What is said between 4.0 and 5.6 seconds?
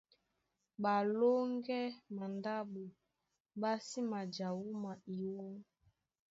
maja wúma iwɔ́,